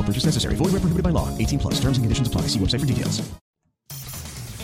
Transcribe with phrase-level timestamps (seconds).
[0.00, 0.54] No purchase necessary.
[0.54, 1.28] Void where prohibited by law.
[1.36, 1.74] 18 plus.
[1.74, 2.42] Terms and conditions apply.
[2.42, 3.20] See website for details.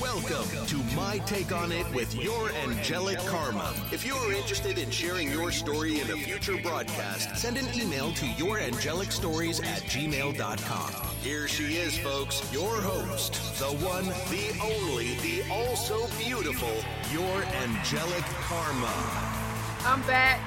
[0.01, 3.75] Welcome to My Take on It with your angelic karma.
[3.93, 8.13] If you are interested in sharing your story in a future broadcast, send an email
[8.13, 10.93] to yourangelic.stories at gmail.com.
[11.23, 16.73] Here she is, folks, your host, the one, the only, the also beautiful,
[17.13, 18.93] your angelic karma.
[19.85, 20.41] I'm back.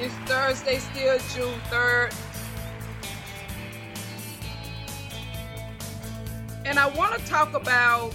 [0.00, 2.14] It's Thursday, still June 3rd.
[6.64, 8.12] And I want to talk about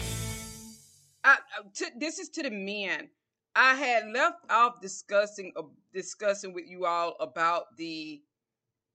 [1.24, 1.38] I,
[1.76, 3.10] to, this is to the men.
[3.56, 5.64] I had left off discussing uh,
[5.94, 8.22] discussing with you all about the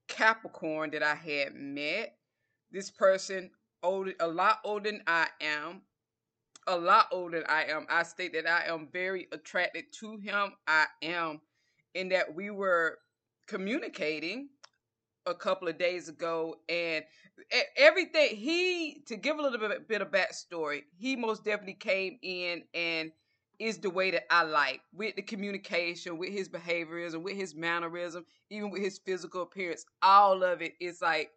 [0.09, 2.17] Capricorn that I had met.
[2.71, 3.51] This person
[3.83, 5.83] older, a lot older than I am,
[6.67, 7.87] a lot older than I am.
[7.89, 10.53] I state that I am very attracted to him.
[10.67, 11.41] I am,
[11.95, 12.99] in that we were
[13.47, 14.51] communicating
[15.25, 17.05] a couple of days ago, and
[17.77, 20.83] everything he to give a little bit, bit of backstory.
[20.97, 23.13] He most definitely came in and
[23.59, 28.25] is the way that I like with the communication, with his behaviorism, with his mannerism,
[28.51, 29.85] even with his physical appearance.
[30.03, 31.31] All of it is like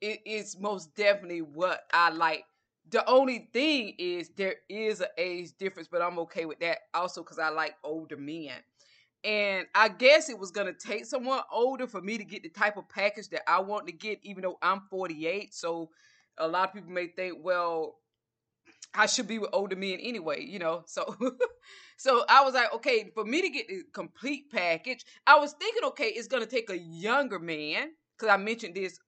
[0.00, 2.44] it is most definitely what I like.
[2.90, 7.22] The only thing is there is an age difference, but I'm okay with that also
[7.22, 8.52] because I like older men.
[9.24, 12.76] And I guess it was gonna take someone older for me to get the type
[12.76, 15.54] of package that I want to get, even though I'm 48.
[15.54, 15.90] So
[16.38, 17.96] a lot of people may think, well,
[18.94, 20.84] I should be with older men anyway, you know.
[20.88, 21.16] So
[21.96, 25.84] so I was like, okay, for me to get the complete package, I was thinking,
[25.84, 28.98] okay, it's gonna take a younger man, because I mentioned this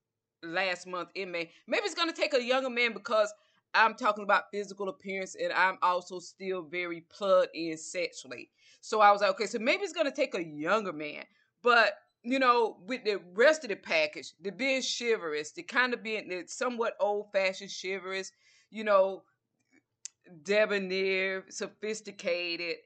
[0.43, 1.51] last month in May.
[1.67, 3.33] Maybe it's gonna take a younger man because
[3.73, 8.49] I'm talking about physical appearance and I'm also still very plugged in sexually.
[8.81, 11.23] So I was like, okay, so maybe it's gonna take a younger man.
[11.63, 11.93] But
[12.23, 16.27] you know, with the rest of the package, the being chivalrous, the kind of being
[16.27, 18.31] the somewhat old fashioned chivalrous,
[18.69, 19.23] you know,
[20.43, 22.77] debonair, sophisticated,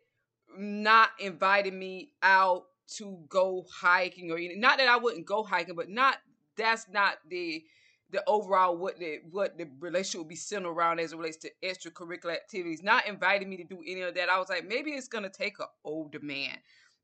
[0.57, 2.65] not inviting me out
[2.97, 6.17] to go hiking or not that I wouldn't go hiking, but not
[6.57, 7.63] that's not the
[8.11, 11.51] the overall what the what the relationship will be centered around as it relates to
[11.63, 12.83] extracurricular activities.
[12.83, 14.29] Not inviting me to do any of that.
[14.29, 16.57] I was like, maybe it's gonna take an older man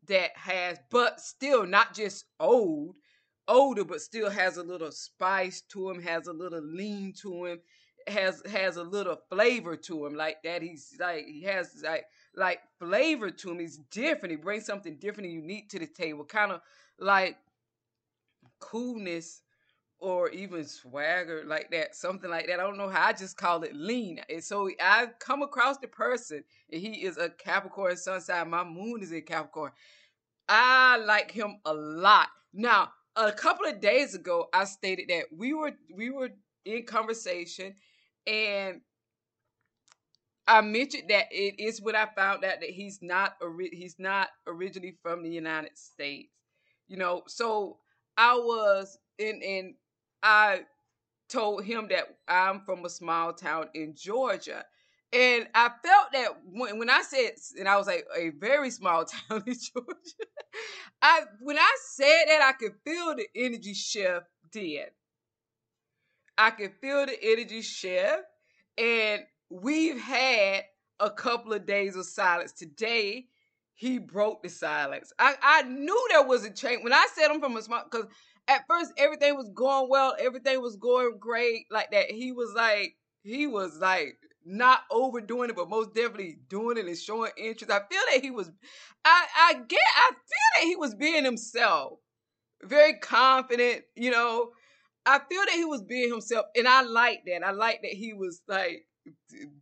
[0.08, 2.96] that has, but still not just old,
[3.48, 7.60] older, but still has a little spice to him, has a little lean to him,
[8.08, 10.16] has has a little flavor to him.
[10.16, 13.60] Like that, he's like he has like like flavor to him.
[13.60, 14.32] He's different.
[14.32, 16.26] He brings something different and unique to the table.
[16.26, 16.62] Kind of
[17.00, 17.38] like
[18.60, 19.42] coolness
[20.00, 22.60] or even swagger like that, something like that.
[22.60, 23.08] I don't know how.
[23.08, 24.22] I just call it lean.
[24.30, 28.50] And so I come across the person, and he is a Capricorn sun sign.
[28.50, 29.72] My moon is in Capricorn.
[30.48, 32.28] I like him a lot.
[32.54, 36.30] Now, a couple of days ago, I stated that we were we were
[36.66, 37.74] in conversation,
[38.26, 38.82] and
[40.48, 43.36] I mentioned that it is when I found out that he's not
[43.72, 46.30] he's not originally from the United States.
[46.88, 47.80] You know, so
[48.16, 49.76] I was in in
[50.24, 50.62] I
[51.30, 54.66] told him that I'm from a small town in Georgia.
[55.14, 59.06] And I felt that when, when I said, and I was like, a very small
[59.30, 60.28] town in Georgia.
[61.02, 64.88] I when I said that, I could feel the energy shift then.
[66.38, 68.24] I could feel the energy shift.
[68.78, 70.64] And we've had
[71.00, 72.52] a couple of days of silence.
[72.52, 73.28] Today,
[73.74, 75.14] he broke the silence.
[75.20, 76.84] I, I knew there was a change.
[76.84, 78.08] When I said I'm from a small, because
[78.48, 82.12] at first everything was going well, everything was going great, like that.
[82.12, 86.98] He was like, he was like not overdoing it, but most definitely doing it and
[86.98, 87.72] showing interest.
[87.72, 88.50] I feel that he was,
[89.06, 92.00] I, I get, I feel that he was being himself,
[92.64, 94.52] very confident, you know.
[95.06, 97.44] I feel that he was being himself, and I like that.
[97.46, 98.86] I like that he was like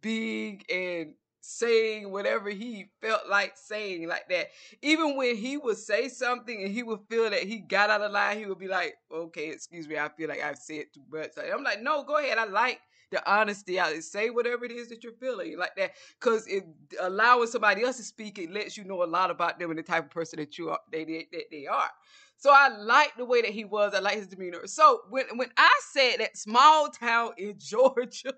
[0.02, 1.14] big and
[1.46, 4.48] saying whatever he felt like saying like that.
[4.82, 8.12] Even when he would say something and he would feel that he got out of
[8.12, 11.32] line, he would be like, okay, excuse me, I feel like I've said too much.
[11.38, 12.38] I'm like, no, go ahead.
[12.40, 12.80] I like
[13.12, 13.94] the honesty out.
[14.04, 15.92] Say whatever it is that you're feeling like that.
[16.20, 16.66] Cause it
[17.00, 19.84] allowing somebody else to speak, it lets you know a lot about them and the
[19.84, 21.92] type of person that you are they, they, that they are.
[22.38, 23.94] So I like the way that he was.
[23.94, 24.66] I like his demeanor.
[24.66, 28.34] So when when I said that small town in Georgia,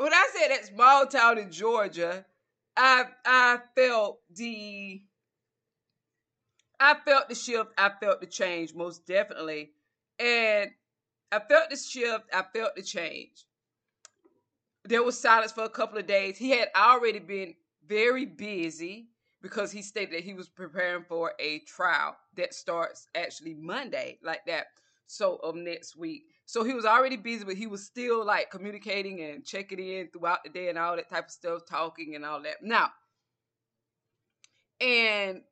[0.00, 2.24] when I said that small town in Georgia,
[2.74, 5.02] I I felt the
[6.80, 7.72] I felt the shift.
[7.76, 9.72] I felt the change most definitely,
[10.18, 10.70] and
[11.30, 12.24] I felt the shift.
[12.32, 13.44] I felt the change.
[14.84, 16.38] There was silence for a couple of days.
[16.38, 17.54] He had already been
[17.86, 19.10] very busy
[19.42, 24.46] because he stated that he was preparing for a trial that starts actually Monday, like
[24.46, 24.68] that.
[25.06, 26.22] So of next week.
[26.50, 30.42] So he was already busy, but he was still like communicating and checking in throughout
[30.42, 32.56] the day and all that type of stuff, talking and all that.
[32.60, 32.90] Now,
[34.80, 35.42] and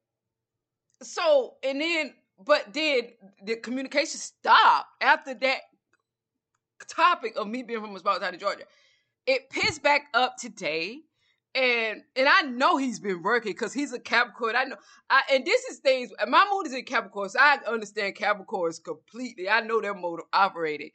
[1.01, 2.15] so, and then,
[2.45, 3.11] but then
[3.45, 5.61] the communication stopped after that
[6.89, 8.65] topic of me being from a small town in Georgia.
[9.25, 11.03] It pissed back up today
[11.55, 14.57] and and I know he's been working because he's a Capricorn.
[14.57, 14.77] I know,
[15.11, 16.11] I, and this is things.
[16.29, 19.49] My mood is in Capricorn, so I understand Capricorns completely.
[19.49, 20.91] I know their mode of operating.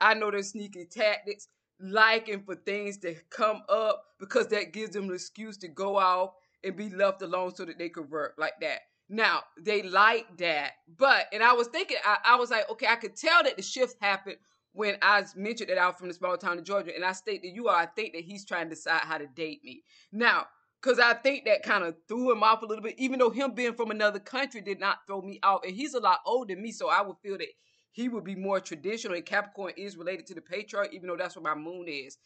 [0.00, 1.48] I know their sneaky tactics,
[1.78, 6.30] liking for things to come up because that gives them an excuse to go off
[6.64, 8.80] and be left alone so that they could work like that.
[9.08, 12.96] Now they like that, but and I was thinking, I, I was like, okay, I
[12.96, 14.36] could tell that the shift happened
[14.72, 17.42] when I mentioned that I was from the small town of Georgia, and I state
[17.42, 19.82] that you are, I think that he's trying to decide how to date me.
[20.12, 20.46] Now,
[20.80, 23.52] because I think that kind of threw him off a little bit, even though him
[23.52, 25.60] being from another country did not throw me off.
[25.64, 27.48] And he's a lot older than me, so I would feel that
[27.92, 29.16] he would be more traditional.
[29.16, 32.16] And Capricorn is related to the patriarch, even though that's what my moon is.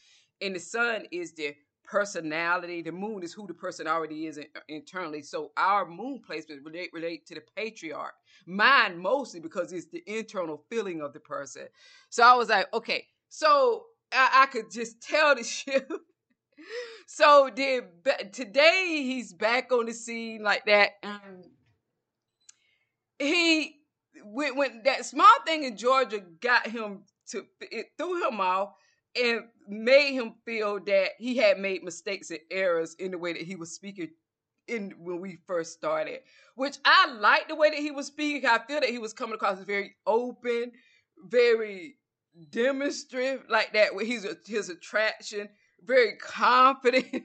[0.41, 2.83] And the sun is the personality.
[2.83, 5.23] The moon is who the person already is uh, internally.
[5.23, 8.15] So our moon placement relate relate to the patriarch.
[8.47, 11.67] Mine mostly because it's the internal feeling of the person.
[12.11, 15.91] So I was like, okay, so I, I could just tell the shift.
[17.07, 17.85] so then
[18.33, 20.93] today he's back on the scene like that.
[23.19, 23.81] He
[24.25, 28.75] when, when that small thing in Georgia got him to it threw him off
[29.17, 33.43] and made him feel that he had made mistakes and errors in the way that
[33.43, 34.11] he was speaking
[34.69, 36.21] in when we first started.
[36.55, 38.49] Which I like the way that he was speaking.
[38.49, 40.73] I feel that he was coming across as very open,
[41.19, 41.97] very
[42.51, 43.95] demonstrative, like that.
[43.95, 45.49] With his his attraction,
[45.85, 47.07] very confident.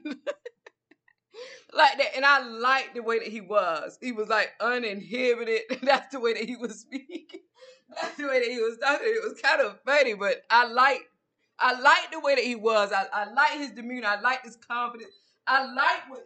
[1.74, 2.15] like that.
[2.15, 3.97] And I liked the way that he was.
[4.01, 5.62] He was like uninhibited.
[5.83, 7.42] That's the way that he was speaking.
[8.01, 9.07] That's the way that he was talking.
[9.07, 11.06] It was kind of funny, but I liked
[11.59, 12.91] I like the way that he was.
[12.91, 14.07] I, I like his demeanor.
[14.07, 15.13] I like his confidence.
[15.45, 16.25] I like what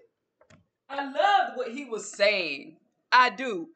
[0.90, 2.78] I loved what he was saying.
[3.12, 3.70] I do.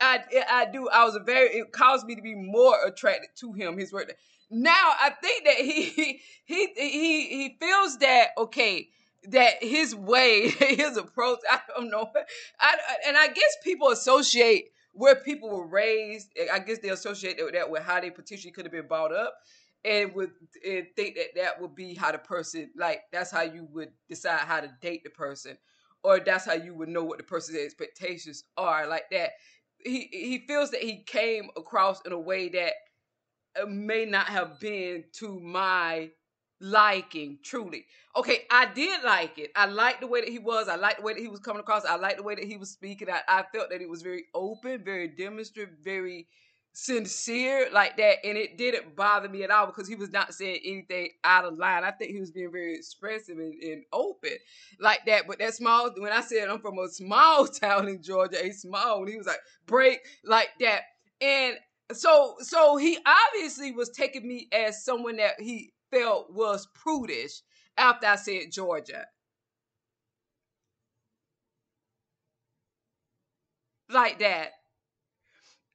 [0.00, 0.88] I I do.
[0.88, 4.14] I was very it caused me to be more attracted to him, his work.
[4.50, 8.88] Now I think that he he he he, he feels that okay,
[9.28, 12.10] that his way, his approach, I don't know.
[12.58, 12.76] I
[13.06, 17.82] and I guess people associate where people were raised, I guess they associate that with
[17.84, 19.34] how they potentially could have been brought up
[19.84, 20.32] and would
[20.66, 24.40] and think that that would be how the person like that's how you would decide
[24.40, 25.56] how to date the person
[26.02, 29.30] or that's how you would know what the person's expectations are like that.
[29.78, 32.72] He he feels that he came across in a way that
[33.60, 36.10] uh, may not have been to my
[36.60, 37.86] liking truly.
[38.16, 39.50] Okay i did like it.
[39.56, 40.68] I liked the way that he was.
[40.68, 41.84] I liked the way that he was coming across.
[41.84, 43.08] I liked the way that he was speaking.
[43.10, 46.28] I, I felt that he was very open very demonstrative very
[46.72, 50.60] sincere like that and it didn't bother me at all because he was not saying
[50.64, 51.82] anything out of line.
[51.84, 54.30] I think he was being very expressive and, and, open
[54.78, 58.44] like that but that small when i said i'm from a small town in georgia
[58.44, 60.82] a small he was like break like that.
[61.20, 61.56] And
[61.92, 67.42] so so he obviously was taking me as someone that he felt was prudish
[67.76, 69.06] after i said georgia.
[73.88, 74.50] Like that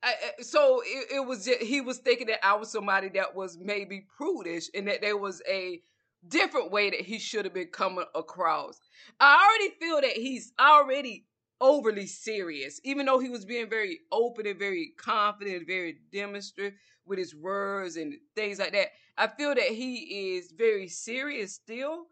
[0.05, 3.57] I, so it, it was just, he was thinking that I was somebody that was
[3.59, 5.81] maybe prudish and that there was a
[6.27, 8.79] different way that he should have been coming across.
[9.19, 11.25] I already feel that he's already
[11.59, 17.17] overly serious, even though he was being very open and very confident, very demonstrative with
[17.17, 18.89] his words and things like that.
[19.17, 22.05] I feel that he is very serious still,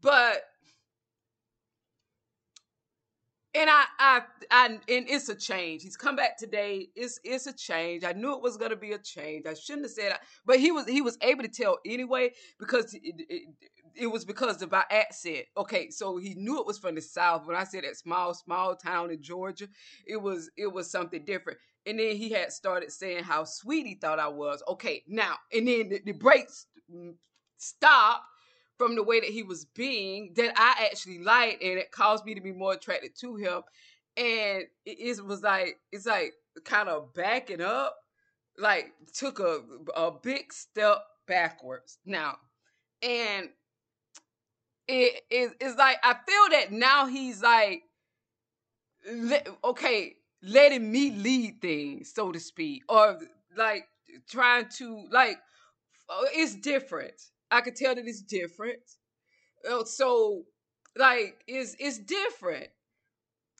[0.00, 0.42] but
[3.54, 5.82] and I, I, I, and it's a change.
[5.82, 6.88] He's come back today.
[6.94, 8.04] It's, it's a change.
[8.04, 9.46] I knew it was gonna be a change.
[9.46, 12.94] I shouldn't have said, that, but he was, he was able to tell anyway because
[12.94, 13.48] it, it,
[13.96, 15.46] it was because of my accent.
[15.56, 17.46] Okay, so he knew it was from the south.
[17.46, 19.66] When I said that small, small town in Georgia,
[20.06, 21.58] it was, it was something different.
[21.86, 24.62] And then he had started saying how sweet he thought I was.
[24.68, 27.14] Okay, now, and then the, the brakes mm,
[27.56, 28.24] stopped
[28.80, 32.34] from the way that he was being that I actually liked, and it caused me
[32.34, 33.60] to be more attracted to him.
[34.16, 36.32] And it, it was like it's like
[36.64, 37.94] kind of backing up,
[38.56, 39.60] like took a
[39.94, 40.96] a big step
[41.26, 42.38] backwards now,
[43.02, 43.50] and
[44.88, 47.82] it is it's like I feel that now he's like
[49.62, 53.18] okay letting me lead things so to speak or
[53.58, 53.84] like
[54.26, 55.36] trying to like
[56.08, 58.80] oh, it's different I could tell that it's different.
[59.68, 60.44] Uh, so
[60.96, 62.68] like it's it's different.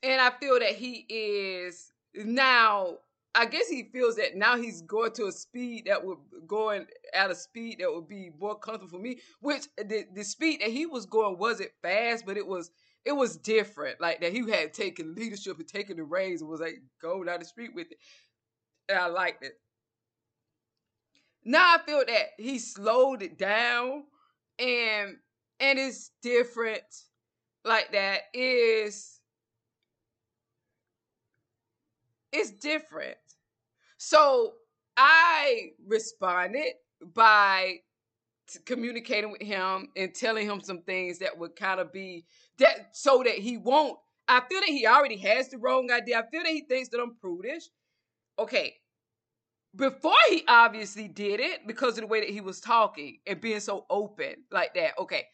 [0.02, 2.98] And I feel that he is now
[3.34, 7.30] I guess he feels that now he's going to a speed that would going at
[7.30, 9.18] a speed that would be more comfortable for me.
[9.40, 12.70] Which the the speed that he was going wasn't fast, but it was
[13.04, 14.00] it was different.
[14.00, 17.38] Like that he had taken leadership and taken the reins and was like going down
[17.38, 17.98] the street with it.
[18.88, 19.52] And I liked it.
[21.44, 24.04] Now I feel that he slowed it down
[24.58, 25.16] and
[25.58, 26.82] and it's different
[27.64, 29.20] like that is
[32.32, 33.16] it's different.
[33.98, 34.54] So
[34.96, 36.74] I responded
[37.14, 37.76] by
[38.64, 42.24] communicating with him and telling him some things that would kind of be
[42.58, 46.20] that so that he won't I feel that he already has the wrong idea.
[46.20, 47.64] I feel that he thinks that I'm prudish.
[48.38, 48.76] Okay,
[49.76, 53.60] before he obviously did it because of the way that he was talking and being
[53.60, 54.98] so open like that.
[54.98, 55.24] Okay.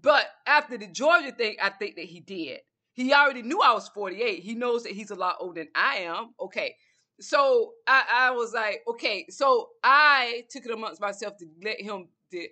[0.00, 2.60] But after the Georgia thing, I think that he did.
[2.94, 4.42] He already knew I was 48.
[4.42, 6.34] He knows that he's a lot older than I am.
[6.40, 6.76] Okay.
[7.20, 9.26] So I, I was like, okay.
[9.30, 12.46] So I took it amongst myself to let him to,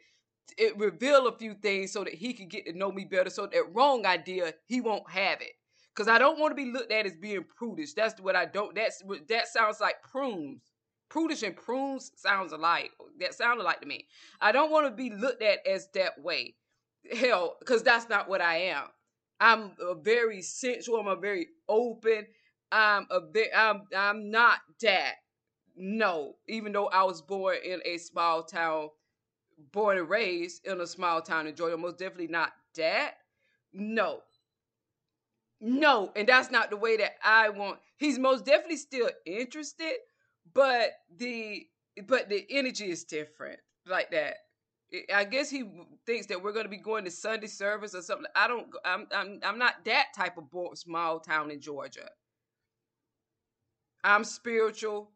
[0.59, 3.31] it reveal a few things so that he could get to know me better.
[3.31, 5.53] So that wrong idea, he won't have it.
[5.95, 7.93] Cause I don't want to be looked at as being prudish.
[7.93, 8.75] That's what I don't.
[8.75, 10.63] That's that sounds like prunes.
[11.11, 12.93] Prudish and prunes sounds alike.
[13.19, 14.07] That sounded like to me.
[14.41, 16.55] I don't want to be looked at as that way.
[17.13, 18.85] Hell, because that's not what I am.
[19.41, 21.01] I'm a very sensual.
[21.01, 22.27] I'm a very open.
[22.71, 23.51] I'm a bit.
[23.57, 23.83] I'm.
[23.97, 25.15] I'm not that.
[25.77, 28.91] No, even though I was born in a small town,
[29.73, 33.15] born and raised in a small town in Georgia, most definitely not that.
[33.73, 34.21] No,
[35.61, 37.79] no, and that's not the way that I want.
[37.97, 39.95] He's most definitely still interested,
[40.53, 41.67] but the
[42.07, 44.37] but the energy is different like that.
[45.15, 45.65] I guess he
[46.05, 48.27] thinks that we're going to be going to Sunday service or something.
[48.35, 48.69] I don't.
[48.85, 49.07] I'm.
[49.15, 49.41] I'm.
[49.45, 52.09] I'm not that type of small town in Georgia.
[54.03, 55.11] I'm spiritual.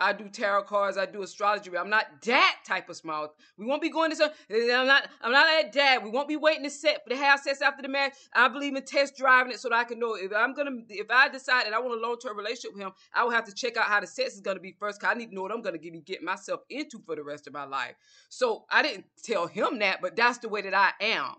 [0.00, 0.96] I do tarot cards.
[0.96, 1.70] I do astrology.
[1.76, 3.34] I'm not that type of small.
[3.58, 4.30] We won't be going to some.
[4.50, 5.08] I'm not.
[5.20, 6.02] I'm not that.
[6.02, 8.14] We won't be waiting to set for the house sets after the marriage.
[8.34, 10.78] I believe in test driving it so that I can know if I'm gonna.
[10.88, 13.44] If I decide that I want a long term relationship with him, I will have
[13.44, 15.00] to check out how the sex is gonna be first.
[15.00, 17.46] Cause I need to know what I'm gonna be getting myself into for the rest
[17.46, 17.94] of my life.
[18.30, 21.34] So I didn't tell him that, but that's the way that I am.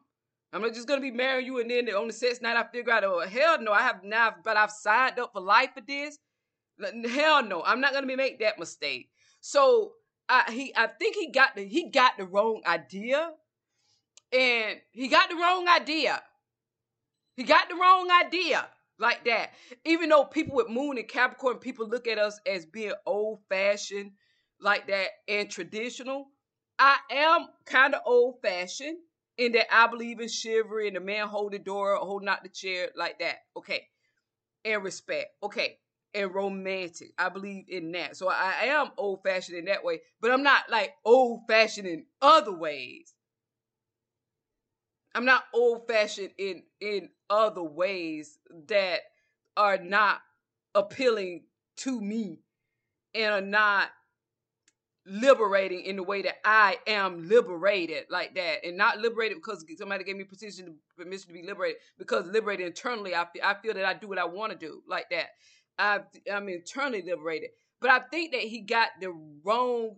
[0.54, 2.92] I'm not just gonna be marrying you and then on the sex night I figure
[2.92, 6.18] out, oh hell no, I have now, but I've signed up for life for this.
[7.10, 9.10] Hell no, I'm not gonna be make that mistake.
[9.40, 9.94] So
[10.30, 13.32] I he I think he got the he got the wrong idea.
[14.34, 16.22] And he got the wrong idea.
[17.36, 18.66] He got the wrong idea
[18.98, 19.52] like that.
[19.84, 24.12] Even though people with Moon and Capricorn, people look at us as being old fashioned
[24.62, 26.28] like that and traditional.
[26.80, 29.00] I am kind of old fashioned
[29.38, 32.50] in that I believe in chivalry and the man hold the door, holding out the
[32.50, 33.40] chair like that.
[33.58, 33.88] Okay.
[34.64, 35.32] And respect.
[35.44, 35.81] Okay
[36.14, 37.14] and romantic.
[37.18, 38.18] I believe in that.
[38.18, 42.06] So I, am old fashioned in that way, but I'm not like old fashioned in
[42.22, 43.14] other ways.
[45.14, 49.02] I'm not old fashioned in in other ways that
[49.58, 50.22] are not
[50.74, 51.44] appealing
[51.78, 52.40] to me
[53.14, 53.90] and are not
[55.06, 60.04] liberating in the way that I am liberated like that and not liberated because somebody
[60.04, 63.86] gave me permission permission to be liberated because liberated internally I feel, I feel that
[63.86, 65.30] I do what I want to do like that
[65.78, 66.00] I,
[66.32, 67.50] I'm internally liberated.
[67.80, 69.14] But I think that he got the
[69.44, 69.96] wrong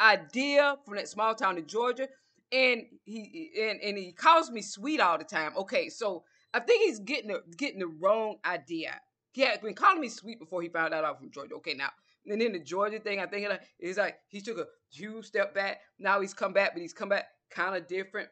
[0.00, 2.08] idea from that small town in Georgia.
[2.50, 5.52] And he and, and he calls me sweet all the time.
[5.56, 6.24] Okay, so
[6.54, 8.98] I think he's getting the getting the wrong idea.
[9.32, 11.54] He had been calling me sweet before he found out I'm from Georgia.
[11.56, 11.90] Okay, now
[12.26, 15.80] and then the Georgia thing, I think is like he took a huge step back.
[15.98, 18.28] Now he's come back, but he's come back kind of different.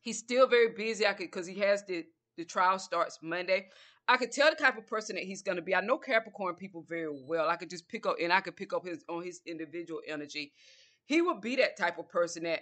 [0.00, 1.06] He's still very busy.
[1.06, 2.04] I could because he has the
[2.36, 3.68] the trial starts Monday.
[4.06, 5.74] I could tell the type of person that he's going to be.
[5.74, 7.48] I know Capricorn people very well.
[7.48, 10.52] I could just pick up and I could pick up his on his individual energy.
[11.06, 12.60] He would be that type of person that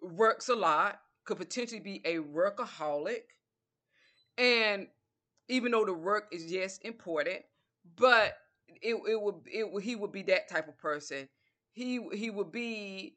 [0.00, 3.22] works a lot, could potentially be a workaholic,
[4.38, 4.86] and
[5.48, 7.42] even though the work is yes important,
[7.96, 8.34] but
[8.82, 11.28] it it would it he would be that type of person.
[11.72, 13.16] He he would be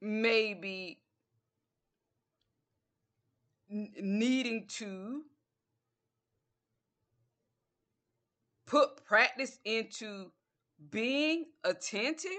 [0.00, 1.00] maybe
[3.68, 5.22] needing to
[8.66, 10.30] put practice into
[10.90, 12.30] being attentive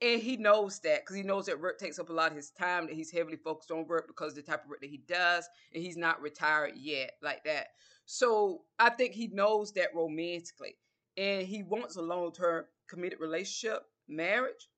[0.00, 2.50] and he knows that because he knows that work takes up a lot of his
[2.50, 5.48] time that he's heavily focused on work because the type of work that he does
[5.72, 7.68] and he's not retired yet like that.
[8.06, 10.76] So i think he knows that romantically
[11.16, 14.68] and he wants a long-term committed relationship marriage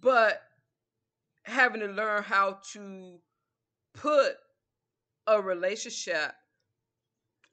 [0.00, 0.42] but
[1.44, 3.18] having to learn how to
[3.94, 4.34] put
[5.26, 6.32] a relationship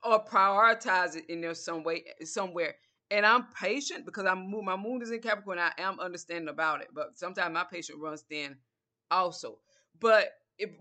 [0.04, 2.76] or prioritize it in there some way somewhere.
[3.12, 6.88] And i'm patient because i'm my moon is in capricorn i am understanding about it
[6.94, 8.56] but sometimes my patient runs thin
[9.12, 9.60] also.
[10.00, 10.30] But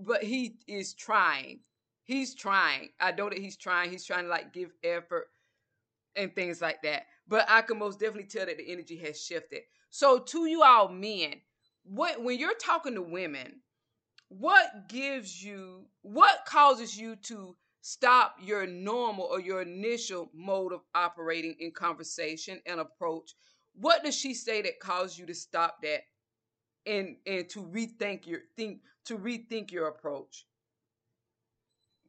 [0.00, 1.60] but he is trying
[2.04, 2.90] he's trying.
[3.00, 5.28] I know that he's trying he's trying to like give effort
[6.16, 7.04] and things like that.
[7.28, 9.60] But i can most definitely tell that the energy has shifted.
[9.90, 11.34] So to you all men
[11.84, 13.60] what when you're talking to women
[14.28, 20.80] what gives you what causes you to stop your normal or your initial mode of
[20.94, 23.34] operating in conversation and approach.
[23.74, 26.02] What does she say that caused you to stop that
[26.86, 30.46] and and to rethink your think to rethink your approach?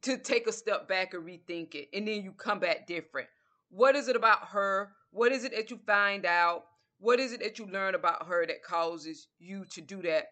[0.02, 3.28] To take a step back and rethink it and then you come back different.
[3.70, 4.92] What is it about her?
[5.10, 6.64] What is it that you find out?
[6.98, 10.26] What is it that you learn about her that causes you to do that?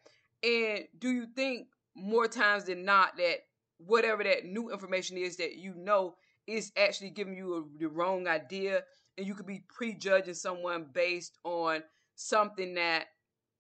[0.45, 1.67] And do you think
[1.97, 3.39] more times than not that
[3.87, 6.15] whatever that new information is that you know
[6.47, 8.83] is actually giving you a, the wrong idea
[9.17, 11.83] and you could be prejudging someone based on
[12.15, 13.07] something that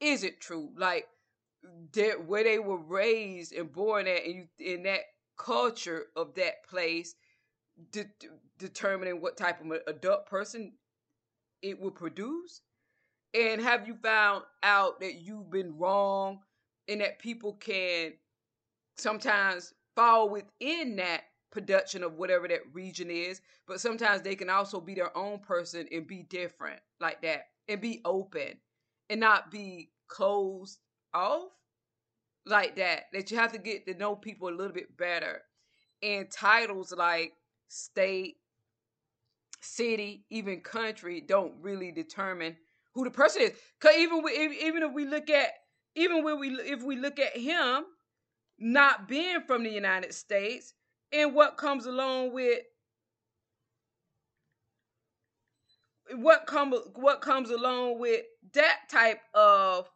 [0.00, 0.70] isn't true.
[0.76, 1.06] Like
[2.26, 5.00] where they were raised and born at and you in that
[5.37, 7.14] culture of that place
[7.92, 8.11] de-
[8.58, 10.72] determining what type of adult person
[11.62, 12.61] it will produce.
[13.35, 16.40] And have you found out that you've been wrong
[16.88, 18.12] and that people can
[18.96, 24.81] sometimes fall within that production of whatever that region is, but sometimes they can also
[24.81, 28.55] be their own person and be different like that and be open
[29.11, 30.78] and not be closed
[31.14, 31.50] off
[32.46, 33.05] like that.
[33.12, 35.42] That you have to get to know people a little bit better.
[36.02, 37.35] And titles like
[37.68, 38.37] state,
[39.61, 42.57] city, even country don't really determine
[42.94, 43.52] who the person is.
[43.81, 44.33] Cause even we,
[44.64, 45.50] even if we look at
[45.94, 47.85] even when we if we look at him,
[48.62, 50.75] not being from the United States
[51.12, 52.61] and what comes along with
[56.14, 58.22] what comes what comes along with
[58.53, 59.88] that type of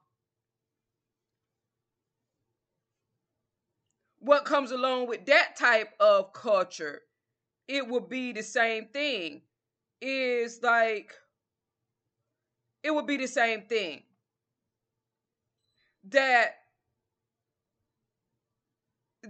[4.19, 7.03] what comes along with that type of culture
[7.69, 9.43] it would be the same thing.
[10.01, 11.13] Is like
[12.83, 14.03] it would be the same thing.
[16.11, 16.57] That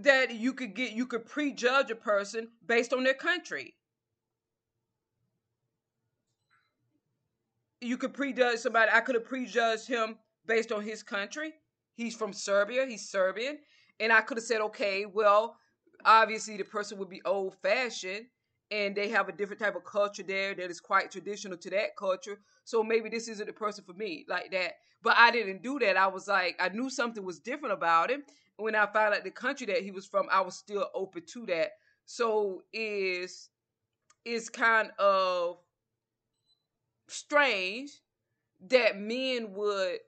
[0.03, 3.75] that you could get you could prejudge a person based on their country.
[7.81, 8.91] You could prejudge somebody.
[8.91, 11.53] I could have prejudged him based on his country.
[11.95, 12.85] He's from Serbia.
[12.85, 13.59] He's Serbian,
[13.99, 15.57] and I could have said, okay, well,
[16.05, 18.25] obviously the person would be old fashioned,
[18.71, 21.95] and they have a different type of culture there that is quite traditional to that
[21.97, 22.39] culture.
[22.63, 24.73] So maybe this isn't the person for me, like that.
[25.01, 25.97] But I didn't do that.
[25.97, 28.23] I was like, I knew something was different about him,
[28.57, 31.45] when I found out the country that he was from, I was still open to
[31.47, 31.71] that.
[32.05, 33.49] So is
[34.25, 35.57] is kind of
[37.07, 37.91] strange
[38.67, 39.99] that men would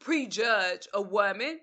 [0.00, 1.60] prejudge a woman.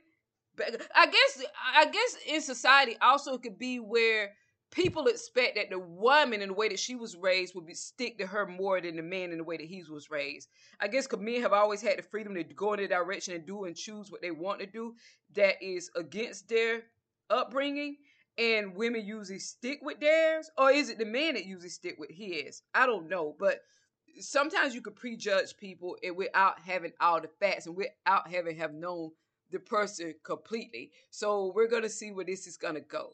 [0.95, 1.43] I guess
[1.75, 4.33] I guess in society also it could be where
[4.75, 8.17] people expect that the woman in the way that she was raised would be stick
[8.19, 10.49] to her more than the man in the way that he was raised.
[10.81, 13.45] I guess because men have always had the freedom to go in the direction and
[13.45, 14.95] do and choose what they want to do
[15.33, 16.83] that is against their
[17.29, 17.97] upbringing.
[18.37, 22.11] and women usually stick with theirs, or is it the man that usually stick with
[22.11, 22.63] his?
[22.73, 23.61] I don't know, but
[24.19, 28.73] sometimes you could prejudge people and without having all the facts and without having have
[28.73, 29.11] known
[29.51, 30.91] the person completely.
[31.11, 33.13] So we're gonna see where this is gonna go.